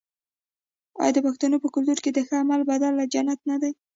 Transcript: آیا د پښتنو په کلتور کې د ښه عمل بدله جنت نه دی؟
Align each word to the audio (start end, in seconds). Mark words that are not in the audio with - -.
آیا 1.01 1.13
د 1.15 1.19
پښتنو 1.27 1.57
په 1.63 1.67
کلتور 1.75 1.97
کې 2.03 2.11
د 2.13 2.19
ښه 2.27 2.35
عمل 2.43 2.61
بدله 2.69 3.03
جنت 3.13 3.39
نه 3.49 3.57
دی؟ 3.61 3.71